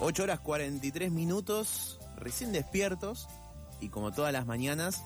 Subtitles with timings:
[0.00, 3.28] 8 horas 43 minutos, recién despiertos,
[3.80, 5.02] y como todas las mañanas,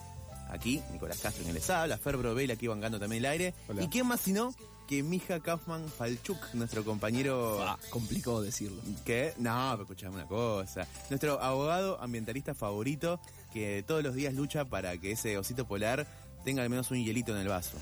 [0.49, 3.53] aquí Nicolás Castro en les habla, Fer Brovel aquí bancando también el aire.
[3.79, 4.53] ¿Y quién más sino
[4.89, 7.63] que Mija Kaufman Falchuk, nuestro compañero...
[7.63, 8.81] Ah, complicado decirlo.
[9.05, 9.33] ¿Qué?
[9.37, 10.85] No, pero escuchame una cosa.
[11.09, 13.21] Nuestro abogado ambientalista favorito
[13.53, 16.05] que todos los días lucha para que ese osito polar
[16.43, 17.77] tenga al menos un hielito en el vaso.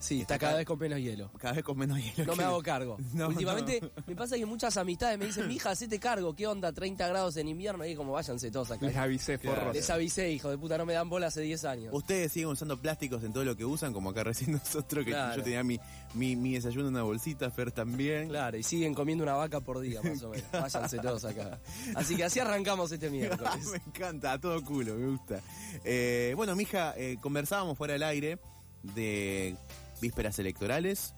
[0.00, 1.30] Sí, está, cada vez con menos hielo.
[1.38, 2.24] Cada vez con menos hielo.
[2.24, 2.96] No me hago cargo.
[3.28, 6.72] Últimamente me pasa que muchas amistades me dicen, mija, hacete cargo, ¿qué onda?
[6.72, 8.86] 30 grados en invierno y como váyanse todos acá.
[8.86, 9.74] Les avisé, forros.
[9.74, 11.94] Les avisé, hijo de puta, no me dan bola hace 10 años.
[11.94, 15.42] Ustedes siguen usando plásticos en todo lo que usan, como acá recién nosotros, que yo
[15.42, 15.78] tenía mi,
[16.14, 18.28] mi, desayuno en una bolsita, Fer también.
[18.28, 20.46] Claro, y siguen comiendo una vaca por día, más o menos.
[20.52, 21.60] Váyanse todos acá.
[21.94, 23.66] Así que así arrancamos este miércoles.
[23.70, 25.40] me encanta, a todo culo, me gusta.
[25.84, 28.38] Eh, bueno, mija, eh, conversábamos fuera del aire
[28.82, 29.56] de
[30.00, 31.14] vísperas electorales.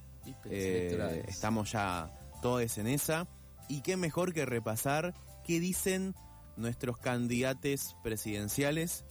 [0.46, 3.28] Eh, estamos ya todos en esa.
[3.68, 6.14] Y qué mejor que repasar qué dicen
[6.56, 9.04] nuestros candidatos presidenciales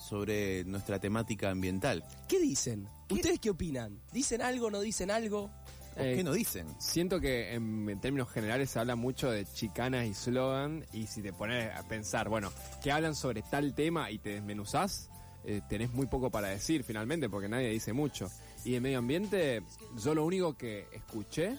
[0.00, 2.04] sobre nuestra temática ambiental.
[2.26, 2.88] ¿Qué dicen?
[3.10, 4.00] ¿Ustedes qué opinan?
[4.12, 5.50] ¿Dicen algo, no dicen algo?
[5.94, 6.66] ¿Por qué eh, no dicen?
[6.78, 11.32] Siento que en, términos generales se habla mucho de chicanas y slogan y si te
[11.32, 12.50] pones a pensar, bueno,
[12.82, 15.10] que hablan sobre tal tema y te desmenuzás,
[15.44, 18.30] eh, tenés muy poco para decir finalmente porque nadie dice mucho.
[18.64, 19.62] Y de medio ambiente,
[20.02, 21.56] yo lo único que escuché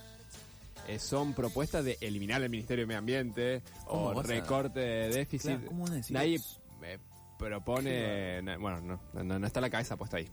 [0.88, 5.59] eh, son propuestas de eliminar el Ministerio de Medio Ambiente o recorte de déficit.
[6.09, 6.39] Nadie
[6.84, 6.97] eh,
[7.38, 8.41] propone.
[8.57, 10.28] bueno, no, no, está la cabeza puesta ahí.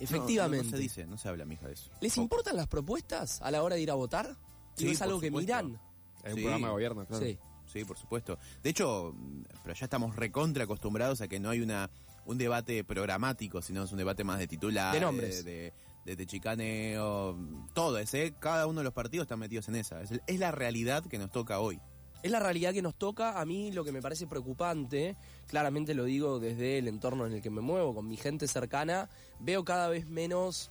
[0.00, 0.70] Efectivamente.
[0.70, 1.90] No, se dice, no se habla, mija, de eso.
[2.00, 4.36] ¿Les importan las propuestas a la hora de ir a votar?
[4.74, 5.80] Sí, es algo que miran?
[6.22, 7.24] Es un programa de gobierno, claro.
[7.24, 7.38] Sí.
[7.66, 8.38] Sí, por supuesto.
[8.62, 9.14] De hecho,
[9.62, 11.90] pero ya estamos recontra acostumbrados a que no hay una
[12.24, 14.92] un debate programático, sino es un debate más de titular.
[14.92, 15.44] De nombres.
[15.44, 15.72] De, de,
[16.16, 17.36] chicaneo,
[17.74, 18.34] todo ese.
[18.38, 20.02] Cada uno de los partidos están metidos en esa.
[20.02, 21.80] Es, la realidad que nos toca hoy.
[22.22, 23.40] Es la realidad que nos toca.
[23.40, 25.16] A mí lo que me parece preocupante,
[25.46, 29.08] claramente lo digo desde el entorno en el que me muevo, con mi gente cercana,
[29.40, 30.70] veo cada vez menos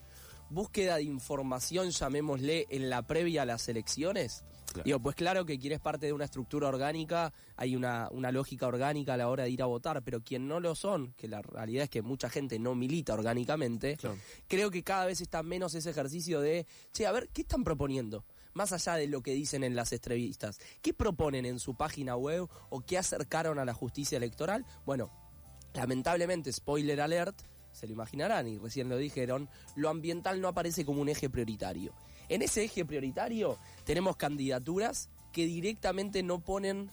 [0.50, 4.44] búsqueda de información, llamémosle, en la previa a las elecciones
[4.84, 8.68] Digo, pues claro que quien es parte de una estructura orgánica, hay una, una lógica
[8.68, 11.42] orgánica a la hora de ir a votar, pero quien no lo son, que la
[11.42, 13.98] realidad es que mucha gente no milita orgánicamente,
[14.48, 18.26] creo que cada vez está menos ese ejercicio de, che, a ver, ¿qué están proponiendo?
[18.54, 22.48] Más allá de lo que dicen en las entrevistas, ¿qué proponen en su página web
[22.70, 24.66] o qué acercaron a la justicia electoral?
[24.86, 25.12] Bueno,
[25.74, 27.40] lamentablemente, spoiler alert,
[27.72, 31.94] se lo imaginarán y recién lo dijeron, lo ambiental no aparece como un eje prioritario.
[32.30, 36.92] En ese eje prioritario tenemos candidaturas que directamente no ponen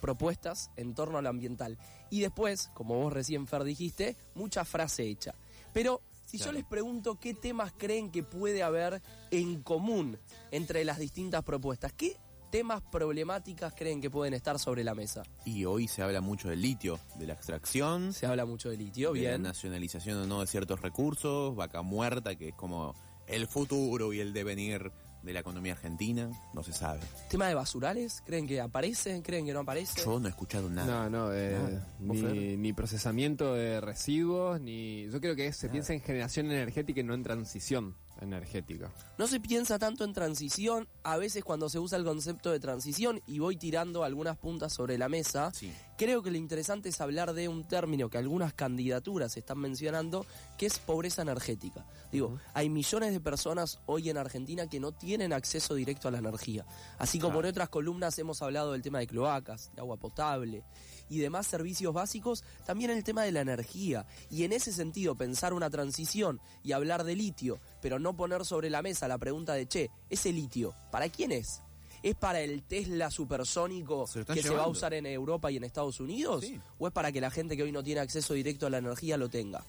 [0.00, 1.78] propuestas en torno al ambiental.
[2.10, 5.34] Y después, como vos recién, Fer, dijiste, mucha frase hecha.
[5.72, 10.18] Pero si yo les pregunto qué temas creen que puede haber en común
[10.50, 12.16] entre las distintas propuestas, ¿qué
[12.50, 15.22] temas problemáticas creen que pueden estar sobre la mesa?
[15.44, 18.12] Y hoy se habla mucho del litio, de la extracción.
[18.12, 19.42] Se habla mucho del litio, de bien.
[19.42, 22.94] la nacionalización o no de ciertos recursos, vaca muerta, que es como
[23.28, 27.00] el futuro y el devenir de la economía argentina, no se sabe.
[27.28, 28.22] ¿Tema de basurales?
[28.24, 29.22] ¿Creen que aparecen?
[29.22, 30.04] ¿Creen que no aparecen?
[30.04, 31.08] Yo no he escuchado nada.
[31.08, 35.08] No, no, eh, Ni, procesamiento de residuos, ni...
[35.10, 38.92] Yo creo que se piensa en generación energética y no en transición energética.
[39.16, 43.20] No se piensa tanto en transición, a veces cuando se usa el concepto de transición,
[43.26, 45.52] y voy tirando algunas puntas sobre la mesa,
[45.96, 50.66] creo que lo interesante es hablar de un término que algunas candidaturas están mencionando, que
[50.66, 51.84] es pobreza energética.
[52.12, 56.18] Digo, hay millones de personas hoy en Argentina que no tienen acceso directo a la
[56.18, 56.64] energía.
[56.98, 60.64] Así como en otras columnas hemos hablado del tema de cloacas, de agua potable,
[61.10, 64.06] y demás servicios básicos, también el tema de la energía.
[64.30, 68.70] Y en ese sentido, pensar una transición y hablar de litio, pero no poner sobre
[68.70, 71.62] la mesa la pregunta de, che, ese litio, ¿para quién es?
[72.02, 75.98] ¿Es para el Tesla supersónico que se va a usar en Europa y en Estados
[76.00, 76.44] Unidos?
[76.78, 79.16] ¿O es para que la gente que hoy no tiene acceso directo a la energía
[79.16, 79.64] lo tenga?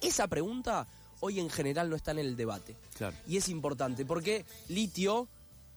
[0.00, 0.86] Esa pregunta
[1.20, 2.76] hoy en general no está en el debate.
[3.26, 5.28] Y es importante porque litio,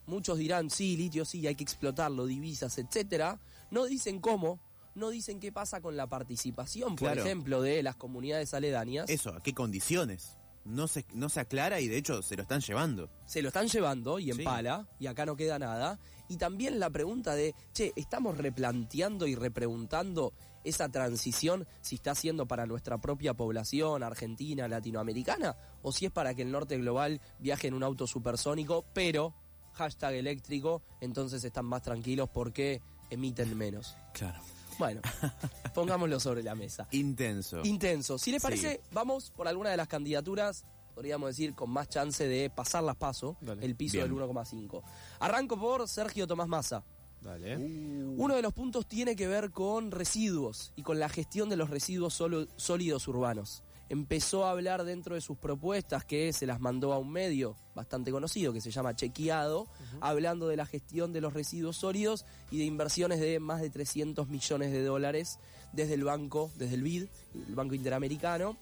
[0.06, 3.40] muchos dirán, sí, litio sí, hay que explotarlo, divisas, etcétera.
[3.70, 4.60] No dicen cómo,
[4.94, 9.10] no dicen qué pasa con la participación, por ejemplo, de las comunidades aledañas.
[9.10, 10.36] Eso, ¿a qué condiciones?
[10.64, 13.10] No se, no se aclara y de hecho se lo están llevando.
[13.26, 14.42] Se lo están llevando y en Sí.
[14.44, 15.98] pala, y acá no queda nada.
[16.28, 20.32] Y también la pregunta de, che, ¿estamos replanteando y repreguntando
[20.64, 25.56] esa transición si está siendo para nuestra propia población argentina, latinoamericana?
[25.82, 29.34] ¿O si es para que el norte global viaje en un auto supersónico, pero
[29.72, 32.80] hashtag eléctrico, entonces están más tranquilos porque
[33.10, 33.96] emiten menos?
[34.14, 34.40] Claro.
[34.82, 35.00] Bueno,
[35.74, 36.88] pongámoslo sobre la mesa.
[36.90, 37.60] Intenso.
[37.64, 38.18] Intenso.
[38.18, 38.46] Si les Sí.
[38.46, 40.64] parece, vamos por alguna de las candidaturas,
[40.96, 43.64] podríamos decir, con más chance de pasar las paso, Dale.
[43.64, 44.04] el piso Bien.
[44.04, 44.82] del 1,5.
[45.20, 46.82] Arranco por Sergio Tomás Massa.
[47.20, 47.56] Dale.
[47.56, 51.70] Uno de los puntos tiene que ver con residuos y con la gestión de los
[51.70, 53.62] residuos solo- sólidos urbanos.
[53.92, 58.10] Empezó a hablar dentro de sus propuestas que se las mandó a un medio bastante
[58.10, 59.68] conocido que se llama Chequeado,
[60.00, 64.28] hablando de la gestión de los residuos sólidos y de inversiones de más de 300
[64.28, 65.38] millones de dólares
[65.74, 67.04] desde el banco, desde el BID,
[67.46, 68.56] el Banco Interamericano,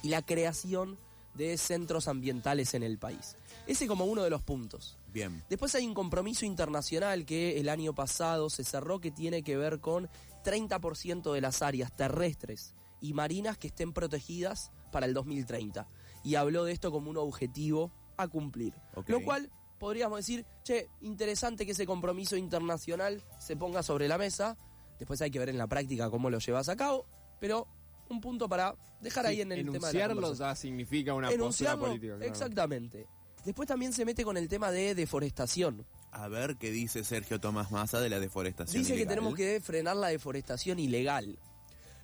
[0.00, 0.96] y la creación
[1.34, 3.36] de centros ambientales en el país.
[3.66, 4.96] Ese como uno de los puntos.
[5.12, 5.42] Bien.
[5.50, 9.80] Después hay un compromiso internacional que el año pasado se cerró que tiene que ver
[9.80, 10.08] con
[10.44, 15.86] 30% de las áreas terrestres y marinas que estén protegidas para el 2030.
[16.24, 18.74] Y habló de esto como un objetivo a cumplir.
[19.06, 24.56] Lo cual podríamos decir, che, interesante que ese compromiso internacional se ponga sobre la mesa.
[24.98, 27.04] Después hay que ver en la práctica cómo lo llevas a cabo,
[27.40, 27.66] pero
[28.08, 31.76] un punto para dejar ahí en el tema de la enunciarlo ya significa una postura
[31.76, 32.14] política.
[32.16, 32.30] claro.
[32.30, 33.06] exactamente.
[33.44, 35.84] Después también se mete con el tema de deforestación.
[36.12, 38.82] A ver qué dice Sergio Tomás Massa de la deforestación.
[38.82, 41.38] Dice que tenemos que frenar la deforestación ilegal.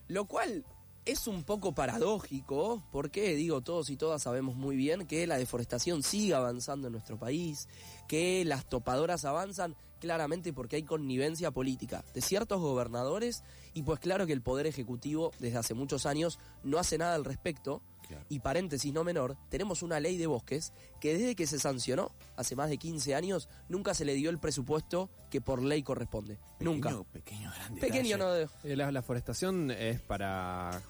[0.09, 0.65] Lo cual
[1.09, 6.03] es un poco paradójico, porque digo, todos y todas sabemos muy bien que la deforestación
[6.03, 7.67] sigue avanzando en nuestro país,
[8.07, 14.27] que las topadoras avanzan claramente porque hay connivencia política de ciertos gobernadores y pues claro
[14.27, 17.81] que el Poder Ejecutivo desde hace muchos años no hace nada al respecto.
[18.09, 18.25] Claro.
[18.29, 22.57] Y paréntesis no menor, tenemos una ley de bosques que desde que se sancionó, hace
[22.57, 26.39] más de 15 años, nunca se le dio el presupuesto que por ley corresponde.
[26.61, 26.89] Nunca.
[26.89, 28.35] Pequeño, pequeño, gran Pequeño no.
[28.35, 30.81] Eh, La, la forestación es para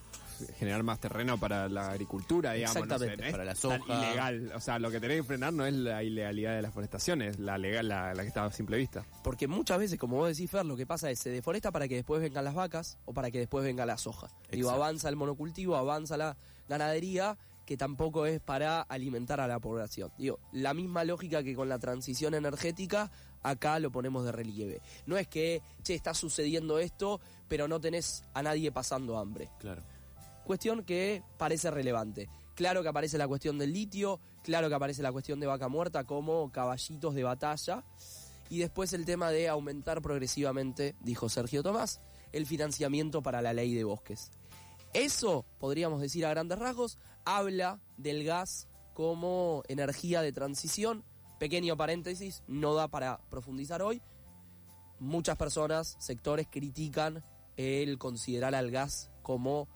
[0.57, 2.77] generar más terreno para la agricultura, digamos.
[2.77, 3.25] no sé, Exactamente.
[3.27, 4.07] no Para la tan soja.
[4.07, 4.53] ilegal.
[4.55, 7.41] O sea, lo que tenés que frenar no es la ilegalidad de la forestación, es
[7.41, 9.05] la legal, la, la que está a simple vista.
[9.25, 11.97] Porque muchas veces, como vos decís, Fer, lo que pasa es se deforesta para que
[11.97, 14.29] después vengan las vacas o para que después venga la soja.
[14.53, 14.85] Digo, Exacto.
[14.85, 16.37] avanza el monocultivo, avanza la
[16.69, 20.11] ganadería, que tampoco es para alimentar a la población.
[20.17, 23.11] Digo, la misma lógica que con la transición energética,
[23.43, 24.81] acá lo ponemos de relieve.
[25.07, 29.51] No es que, che, está sucediendo esto, pero no tenés a nadie pasando hambre.
[29.59, 29.83] Claro.
[30.45, 32.29] Cuestión que parece relevante.
[32.55, 36.05] Claro que aparece la cuestión del litio, claro que aparece la cuestión de vaca muerta
[36.05, 37.85] como caballitos de batalla.
[38.49, 42.01] Y después el tema de aumentar progresivamente, dijo Sergio Tomás,
[42.33, 44.31] el financiamiento para la ley de bosques.
[44.93, 51.05] Eso, podríamos decir a grandes rasgos, habla del gas como energía de transición.
[51.39, 54.03] Pequeño paréntesis, no da para profundizar hoy.
[54.99, 57.23] Muchas personas, sectores critican
[57.57, 59.69] el considerar al gas como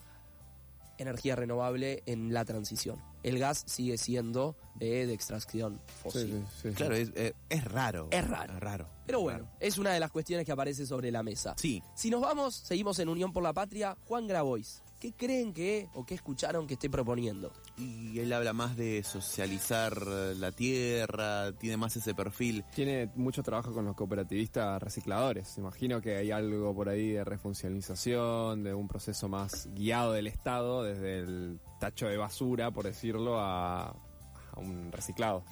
[0.98, 2.98] energía renovable en la transición.
[3.22, 6.44] El gas sigue siendo eh, de extracción fósil.
[6.74, 8.08] Claro, es, eh, es raro.
[8.10, 8.54] Es raro.
[8.54, 8.88] Es raro.
[9.06, 9.56] Pero bueno, raro.
[9.60, 11.54] es una de las cuestiones que aparece sobre la mesa.
[11.56, 11.82] Sí.
[11.94, 14.82] Si nos vamos, seguimos en Unión por la Patria, Juan Grabois.
[15.02, 17.52] ¿Qué creen que o qué escucharon que esté proponiendo?
[17.76, 22.64] Y él habla más de socializar la tierra, tiene más ese perfil.
[22.72, 25.58] Tiene mucho trabajo con los cooperativistas recicladores.
[25.58, 30.84] Imagino que hay algo por ahí de refuncionalización, de un proceso más guiado del Estado,
[30.84, 35.42] desde el tacho de basura, por decirlo, a, a un reciclado.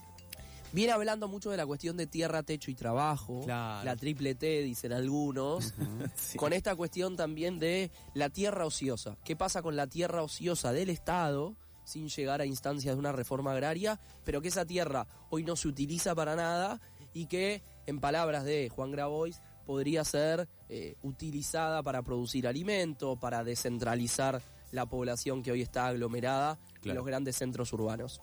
[0.72, 3.42] Viene hablando mucho de la cuestión de tierra, techo y trabajo.
[3.44, 3.84] Claro.
[3.84, 5.74] La triple T, dicen algunos.
[6.16, 6.38] Sí.
[6.38, 9.16] Con esta cuestión también de la tierra ociosa.
[9.24, 13.52] ¿Qué pasa con la tierra ociosa del Estado sin llegar a instancias de una reforma
[13.52, 14.00] agraria?
[14.24, 16.80] Pero que esa tierra hoy no se utiliza para nada
[17.12, 23.44] y que, en palabras de Juan Grabois, podría ser eh, utilizada para producir alimento, para
[23.44, 28.20] descentralizar la población que hoy está aglomerada en los grandes centros urbanos.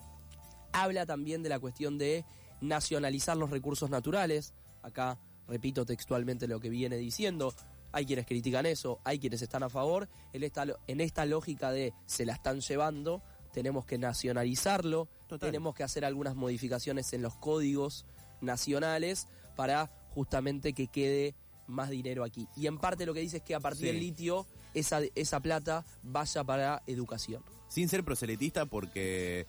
[0.72, 2.24] Habla también de la cuestión de
[2.60, 4.52] nacionalizar los recursos naturales.
[4.82, 7.54] Acá repito textualmente lo que viene diciendo.
[7.92, 10.08] Hay quienes critican eso, hay quienes están a favor.
[10.32, 13.22] En esta, en esta lógica de se la están llevando,
[13.52, 15.48] tenemos que nacionalizarlo, Total.
[15.48, 18.04] tenemos que hacer algunas modificaciones en los códigos
[18.42, 21.34] nacionales para justamente que quede
[21.66, 22.46] más dinero aquí.
[22.56, 23.86] Y en parte lo que dice es que a partir Sí.
[23.86, 27.42] del litio esa, esa plata vaya para educación.
[27.68, 29.46] Sin ser proselitista porque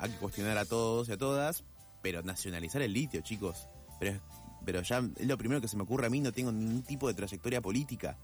[0.00, 1.64] hay que cuestionar a todos y a todas,
[2.02, 3.68] pero nacionalizar el litio, chicos.
[3.98, 4.20] Pero, es-
[4.64, 7.08] pero ya es lo primero que se me ocurre a mí, no tengo ningún tipo
[7.08, 8.18] de trayectoria política.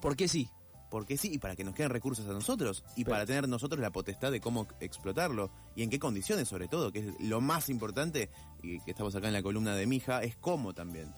[0.00, 0.48] ¿Por qué sí?
[0.90, 3.90] porque sí, y para que nos queden recursos a nosotros, y para tener nosotros la
[3.90, 8.28] potestad de cómo explotarlo, y en qué condiciones sobre todo, que es lo más importante,
[8.62, 11.10] y que estamos acá en la columna de Mija, es cómo también.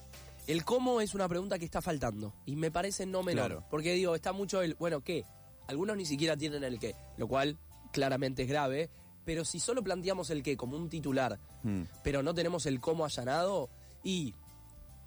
[0.47, 4.15] El cómo es una pregunta que está faltando, y me parece no menor, porque digo,
[4.15, 5.25] está mucho el, bueno, ¿qué?
[5.67, 7.57] Algunos ni siquiera tienen el qué, lo cual
[7.91, 8.89] claramente es grave,
[9.25, 11.81] pero si solo planteamos el qué como un titular, hmm.
[12.03, 13.69] pero no tenemos el cómo allanado,
[14.03, 14.35] y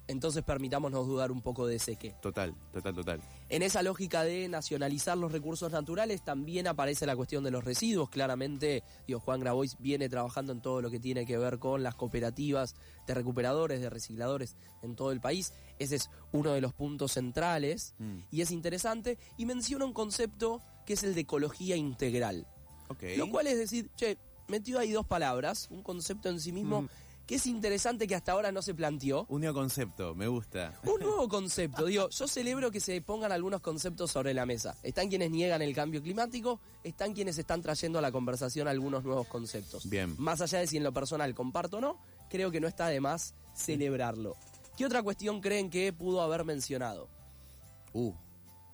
[0.09, 2.15] entonces permitámonos dudar un poco de ese qué.
[2.19, 3.21] Total, total, total.
[3.47, 8.09] En esa lógica de nacionalizar los recursos naturales también aparece la cuestión de los residuos.
[8.09, 11.93] Claramente, digo, Juan Grabois viene trabajando en todo lo que tiene que ver con las
[11.93, 15.53] cooperativas de recuperadores, de recicladores en todo el país.
[15.77, 18.17] Ese es uno de los puntos centrales mm.
[18.31, 19.19] y es interesante.
[19.37, 22.47] Y menciona un concepto que es el de ecología integral.
[23.17, 24.17] Lo cual es decir, che,
[24.47, 26.83] metió ahí dos palabras, un concepto en sí mismo.
[26.83, 26.89] Mm
[27.29, 29.27] que es interesante que hasta ahora no se planteó.
[29.29, 30.73] Un nuevo concepto, me gusta.
[30.83, 31.85] Un nuevo concepto.
[31.85, 34.75] Digo, yo celebro que se pongan algunos conceptos sobre la mesa.
[34.81, 39.27] Están quienes niegan el cambio climático, están quienes están trayendo a la conversación algunos nuevos
[39.27, 39.87] conceptos.
[39.87, 40.15] Bien.
[40.17, 41.99] Más allá de si en lo personal comparto o no,
[42.31, 44.35] creo que no está de más celebrarlo.
[44.75, 47.09] ¿Qué otra cuestión creen que pudo haber mencionado?
[47.93, 48.11] Uh,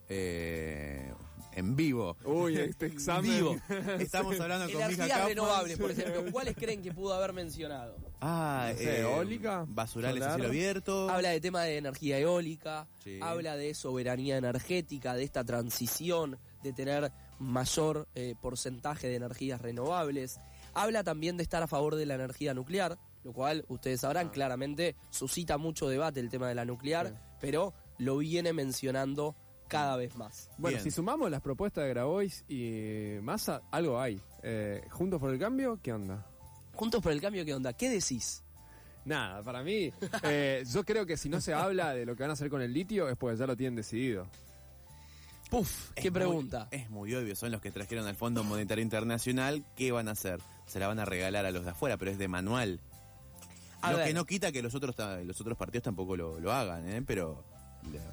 [0.07, 1.13] eh,
[1.55, 2.17] en vivo.
[2.25, 3.31] Uy, este examen.
[3.31, 3.55] Vivo.
[3.99, 6.25] Estamos hablando con Energías renovables, por ejemplo.
[6.31, 7.97] ¿Cuáles creen que pudo haber mencionado?
[8.21, 9.65] Ah, eh, eólica.
[9.67, 11.09] Basurales a cielo abierto.
[11.09, 12.87] Habla de tema de energía eólica.
[13.21, 20.39] Habla de soberanía energética, de esta transición, de tener mayor eh, porcentaje de energías renovables.
[20.73, 24.31] Habla también de estar a favor de la energía nuclear, lo cual ustedes sabrán ah.
[24.31, 29.35] claramente suscita mucho debate el tema de la nuclear, pero lo viene mencionando
[29.67, 30.49] cada vez más.
[30.57, 34.19] Bueno, si sumamos las propuestas de Grabois y Massa, algo hay.
[34.43, 35.79] Eh, ¿Juntos por el cambio?
[35.81, 36.25] ¿Qué onda?
[36.73, 37.73] Juntos por el cambio, ¿qué onda?
[37.73, 38.43] ¿Qué decís?
[39.05, 39.91] Nada, para mí,
[40.23, 42.61] eh, yo creo que si no se habla de lo que van a hacer con
[42.61, 44.27] el litio es porque ya lo tienen decidido.
[45.49, 46.67] Puf, qué pregunta.
[46.71, 49.63] es muy obvio, son los que trajeron al Fondo Monetario Internacional.
[49.75, 50.39] ¿Qué van a hacer?
[50.65, 52.79] Se la van a regalar a los de afuera, pero es de manual.
[53.83, 57.03] lo que no quita que los otros los otros partidos tampoco lo, lo hagan, ¿eh?
[57.05, 57.43] pero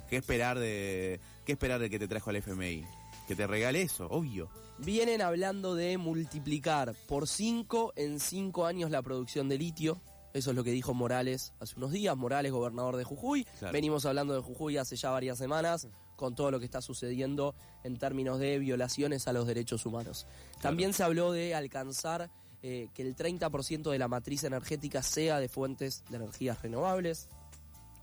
[0.09, 2.85] ¿Qué esperar de qué esperar de que te trajo al FMI?
[3.27, 4.51] Que te regale eso, obvio.
[4.79, 10.01] Vienen hablando de multiplicar por 5 en 5 años la producción de litio.
[10.35, 12.17] Eso es lo que dijo Morales hace unos días.
[12.17, 13.47] Morales, gobernador de Jujuy.
[13.73, 17.99] Venimos hablando de Jujuy hace ya varias semanas con todo lo que está sucediendo en
[17.99, 20.27] términos de violaciones a los derechos humanos.
[20.61, 22.31] También se habló de alcanzar
[22.63, 27.29] eh, que el 30% de la matriz energética sea de fuentes de energías renovables.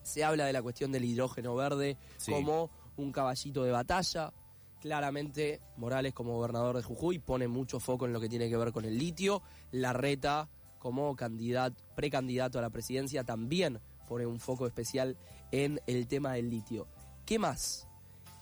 [0.09, 4.33] Se habla de la cuestión del hidrógeno verde como un caballito de batalla.
[4.81, 8.71] Claramente, Morales, como gobernador de Jujuy, pone mucho foco en lo que tiene que ver
[8.71, 9.43] con el litio.
[9.71, 10.49] La reta,
[10.79, 15.15] como candidato, precandidato a la presidencia, también pone un foco especial
[15.51, 16.87] en el tema del litio.
[17.23, 17.87] ¿Qué más?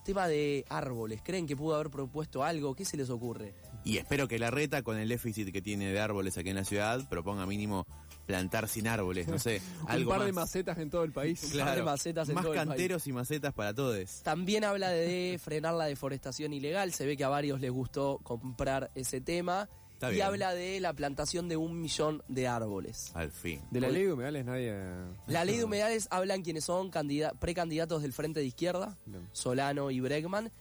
[0.06, 1.22] Tema de árboles.
[1.22, 2.76] ¿Creen que pudo haber propuesto algo?
[2.76, 3.54] ¿Qué se les ocurre?
[3.84, 6.64] Y espero que la reta, con el déficit que tiene de árboles aquí en la
[6.64, 7.86] ciudad, proponga mínimo
[8.28, 9.62] plantar sin árboles, no sé.
[9.98, 11.42] un par de macetas en todo el país.
[11.54, 12.70] Un par de macetas en más todo el país.
[12.70, 14.22] canteros y macetas para todos.
[14.22, 16.94] También habla de frenar la deforestación ilegal.
[16.94, 19.70] Se ve que a varios les gustó comprar ese tema.
[20.14, 23.12] y habla de la plantación de un millón de árboles.
[23.16, 23.62] Al fin.
[23.72, 24.76] De la ley de humedales nadie...
[25.28, 26.92] La ley de humedales hablan quienes son
[27.40, 28.98] precandidatos del Frente de Izquierda,
[29.32, 30.52] Solano y Bregman.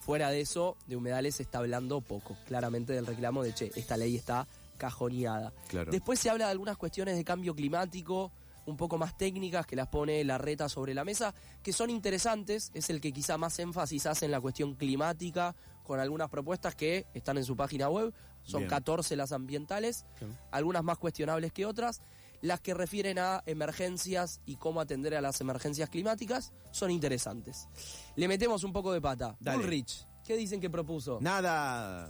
[0.00, 3.98] Fuera de eso, de humedales se está hablando poco, claramente del reclamo de, che, esta
[3.98, 4.46] ley está
[4.78, 5.52] cajoneada.
[5.90, 8.32] Después se habla de algunas cuestiones de cambio climático,
[8.64, 12.70] un poco más técnicas que las pone la reta sobre la mesa, que son interesantes,
[12.74, 17.06] es el que quizá más énfasis hace en la cuestión climática, con algunas propuestas que
[17.14, 20.06] están en su página web, son 14 las ambientales,
[20.50, 22.02] algunas más cuestionables que otras.
[22.40, 27.68] Las que refieren a emergencias y cómo atender a las emergencias climáticas son interesantes.
[28.14, 29.36] Le metemos un poco de pata.
[29.56, 31.18] Ulrich, ¿qué dicen que propuso?
[31.20, 32.08] Nada.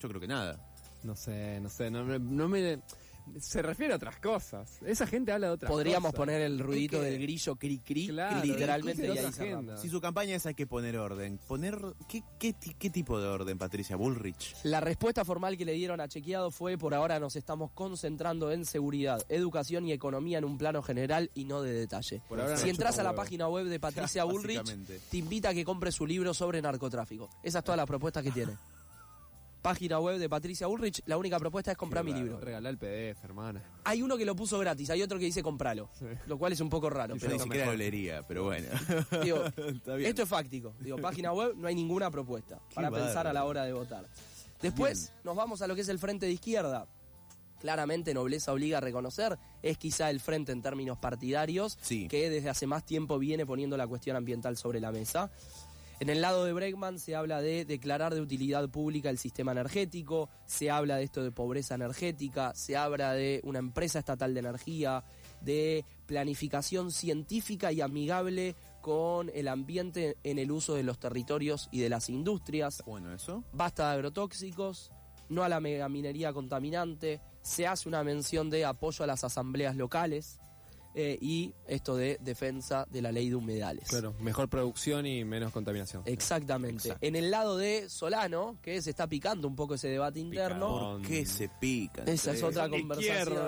[0.00, 0.71] Yo creo que nada.
[1.02, 2.80] No sé, no sé, no, no me...
[3.38, 4.78] Se refiere a otras cosas.
[4.84, 8.10] Esa gente habla de otras Podríamos poner el ruidito del grillo cri cri,
[8.42, 9.08] literalmente.
[9.76, 11.78] si su campaña es hay que poner orden, poner
[12.08, 14.56] ¿qué, qué, qué tipo de orden, Patricia Bullrich?
[14.64, 18.64] La respuesta formal que le dieron a Chequeado fue por ahora nos estamos concentrando en
[18.64, 22.22] seguridad, educación y economía en un plano general y no de detalle.
[22.56, 24.76] si entras a la página web de Patricia Bullrich,
[25.10, 27.30] te invita a que compres su libro sobre narcotráfico.
[27.42, 28.52] Esa es toda la propuesta que tiene
[29.62, 32.38] página web de Patricia Ulrich, la única propuesta es comprar mi libro.
[32.40, 33.62] Regalar el PDF, hermana.
[33.84, 35.88] Hay uno que lo puso gratis, hay otro que dice compralo,
[36.26, 37.14] lo cual es un poco raro.
[37.18, 38.68] pero ni siquiera lo pero bueno.
[40.00, 40.74] esto es fáctico.
[40.80, 44.06] Digo, página web, no hay ninguna propuesta para pensar a la hora de votar.
[44.60, 46.86] Después nos vamos a lo que es el frente de izquierda.
[47.60, 52.66] Claramente Nobleza obliga a reconocer, es quizá el frente en términos partidarios, que desde hace
[52.66, 55.30] más tiempo viene poniendo la cuestión ambiental sobre la mesa.
[56.02, 60.28] En el lado de Bregman se habla de declarar de utilidad pública el sistema energético,
[60.46, 65.04] se habla de esto de pobreza energética, se habla de una empresa estatal de energía,
[65.42, 71.78] de planificación científica y amigable con el ambiente en el uso de los territorios y
[71.78, 72.82] de las industrias.
[72.84, 73.44] Bueno, eso.
[73.52, 74.90] Basta de agrotóxicos,
[75.28, 80.41] no a la megaminería contaminante, se hace una mención de apoyo a las asambleas locales
[80.94, 83.88] eh, y esto de defensa de la ley de humedales.
[83.88, 86.02] Claro, mejor producción y menos contaminación.
[86.06, 86.88] Exactamente.
[86.88, 87.06] Exacto.
[87.06, 91.02] En el lado de Solano, que se está picando un poco ese debate interno, ¿Por
[91.02, 92.08] qué se pican?
[92.08, 93.38] esa es otra conversación.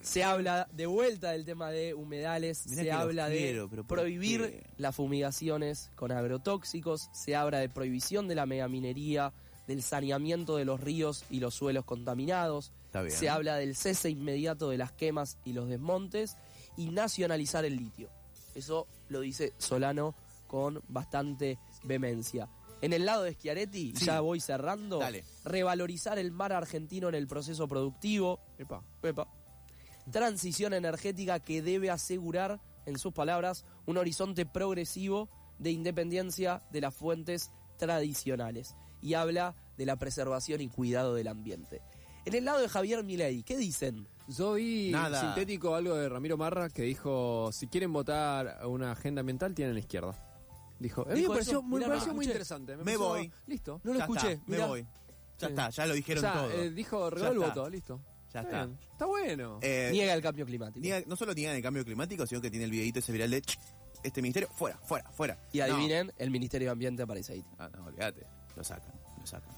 [0.00, 3.98] Se habla de vuelta del tema de humedales, Mirá se habla quiero, de pero ¿por
[3.98, 4.62] prohibir qué?
[4.78, 9.32] las fumigaciones con agrotóxicos, se habla de prohibición de la megaminería,
[9.66, 13.18] del saneamiento de los ríos y los suelos contaminados, Está bien.
[13.18, 16.36] se habla del cese inmediato de las quemas y los desmontes
[16.76, 18.10] y nacionalizar el litio.
[18.54, 20.14] Eso lo dice Solano
[20.46, 22.48] con bastante vehemencia.
[22.82, 24.04] En el lado de Schiaretti, Sí.
[24.04, 25.24] ya voy cerrando, Dale.
[25.44, 28.82] revalorizar el mar argentino en el proceso productivo, Epa.
[29.00, 29.26] Pepa.
[30.10, 36.94] Transición energética que debe asegurar, en sus palabras, un horizonte progresivo de independencia de las
[36.94, 38.76] fuentes tradicionales.
[39.02, 41.82] Y habla de la preservación y cuidado del ambiente.
[42.26, 44.06] En el lado de Javier Milei, ¿qué dicen?
[44.28, 45.20] Yo vi Nada.
[45.20, 49.80] sintético algo de Ramiro Marra que dijo, si quieren votar una agenda ambiental, tienen la
[49.80, 50.14] izquierda.
[50.80, 51.62] Dijo, a mí ¿Dijo me pareció, eso?
[51.62, 52.30] muy, Mirá, me no pareció muy escuché.
[52.32, 52.72] interesante.
[52.76, 53.32] Me pareció- voy.
[53.46, 53.80] Listo.
[53.84, 54.66] No lo Ya escuché, está, me mirá.
[54.66, 54.82] voy.
[54.82, 54.88] Ya
[55.38, 55.46] Sí.
[55.46, 56.50] está, ya lo O dijeron sea, todo.
[56.50, 57.60] eh, dijo, regaló el está.
[57.60, 58.00] voto, listo.
[58.34, 58.64] ya está.
[58.66, 58.78] bien.
[58.92, 59.58] Está bueno.
[59.62, 60.80] Eh, Niega el cambio climático.
[60.84, 63.40] niega- no solo niegan el cambio climático, sino que tiene el videito ese viral de
[63.40, 63.56] "Ch,
[64.02, 65.38] este ministerio, fuera, fuera, fuera.
[65.52, 65.64] y No.
[65.64, 67.44] adivinen, el Ministerio de Ambiente aparece ahí.
[67.58, 68.26] Ah, no, olvídate.
[68.56, 69.54] Lo sacan, lo sacan.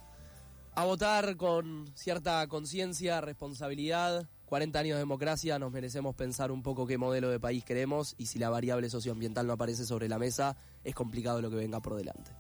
[0.79, 4.29] A votar con cierta conciencia, responsabilidad.
[4.45, 8.27] 40 años de democracia, nos merecemos pensar un poco qué modelo de país queremos y
[8.27, 11.97] si la variable socioambiental no aparece sobre la mesa, es complicado lo que venga por
[11.97, 12.31] delante.